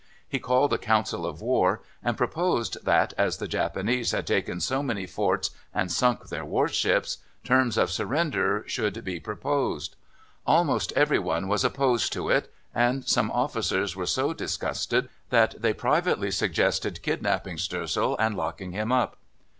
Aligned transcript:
He 0.27 0.39
called 0.39 0.73
a 0.73 0.79
council 0.79 1.27
of 1.27 1.43
war, 1.43 1.83
and 2.03 2.17
proposed 2.17 2.83
that, 2.85 3.13
as 3.19 3.37
the 3.37 3.47
Japanese 3.47 4.13
had 4.13 4.25
taken 4.25 4.59
so 4.59 4.81
many 4.81 5.05
forts 5.05 5.51
and 5.75 5.91
sunk 5.91 6.29
their 6.29 6.43
warships, 6.43 7.19
terms 7.43 7.77
of 7.77 7.91
surrender 7.91 8.63
should 8.65 9.03
be 9.03 9.19
proposed. 9.19 9.95
Almost 10.47 10.91
every 10.93 11.19
one 11.19 11.47
was 11.47 11.63
opposed 11.63 12.11
to 12.13 12.29
it, 12.29 12.51
and 12.73 13.05
some 13.07 13.29
officers 13.29 13.95
were 13.95 14.07
so 14.07 14.33
disgusted 14.33 15.07
that 15.29 15.53
they 15.61 15.71
privately 15.71 16.31
suggested 16.31 17.03
kidnapping 17.03 17.57
Stoessel 17.57 18.15
and 18.17 18.35
locking 18.35 18.71
him 18.71 18.91
up. 18.91 19.17